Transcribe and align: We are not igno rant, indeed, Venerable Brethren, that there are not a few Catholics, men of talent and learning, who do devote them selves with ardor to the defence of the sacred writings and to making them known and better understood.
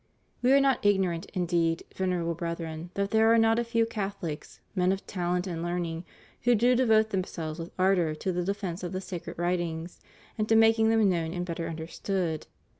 We 0.41 0.51
are 0.51 0.59
not 0.59 0.81
igno 0.81 1.09
rant, 1.09 1.27
indeed, 1.35 1.83
Venerable 1.95 2.33
Brethren, 2.33 2.89
that 2.95 3.11
there 3.11 3.31
are 3.31 3.37
not 3.37 3.59
a 3.59 3.63
few 3.63 3.85
Catholics, 3.85 4.59
men 4.73 4.91
of 4.91 5.05
talent 5.05 5.45
and 5.45 5.61
learning, 5.61 6.05
who 6.41 6.55
do 6.55 6.75
devote 6.75 7.11
them 7.11 7.23
selves 7.23 7.59
with 7.59 7.69
ardor 7.77 8.15
to 8.15 8.31
the 8.31 8.43
defence 8.43 8.81
of 8.81 8.93
the 8.93 8.99
sacred 9.01 9.37
writings 9.37 9.99
and 10.39 10.49
to 10.49 10.55
making 10.55 10.89
them 10.89 11.07
known 11.07 11.33
and 11.35 11.45
better 11.45 11.67
understood. 11.69 12.47